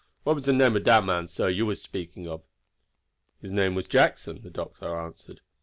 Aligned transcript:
What 0.23 0.35
was 0.35 0.45
de 0.45 0.53
name 0.53 0.75
of 0.75 0.83
dat 0.83 1.05
man, 1.05 1.27
sah, 1.27 1.45
you 1.45 1.67
was 1.67 1.79
speaking 1.79 2.27
of?" 2.27 2.41
"His 3.39 3.51
name 3.51 3.75
was 3.75 3.87
Jackson," 3.87 4.41
the 4.41 4.49
doctor 4.49 4.97
answered. 4.99 5.41